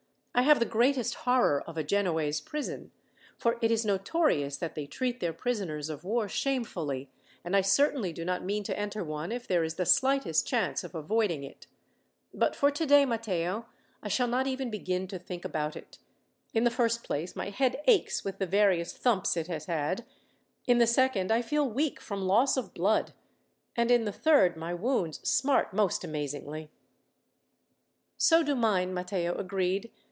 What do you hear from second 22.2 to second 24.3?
loss of blood; and in the